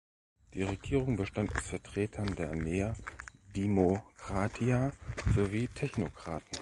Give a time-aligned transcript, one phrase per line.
[0.55, 2.95] Die Regierung bestand aus Vertretern der Nea
[3.55, 4.93] Dimokratia
[5.35, 6.57] sowie Technokraten.